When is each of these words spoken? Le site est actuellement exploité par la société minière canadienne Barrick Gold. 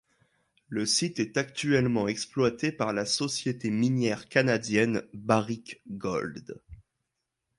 Le 0.67 0.87
site 0.87 1.19
est 1.19 1.37
actuellement 1.37 2.07
exploité 2.07 2.71
par 2.71 2.91
la 2.91 3.05
société 3.05 3.69
minière 3.69 4.27
canadienne 4.29 5.03
Barrick 5.13 5.79
Gold. 5.91 6.59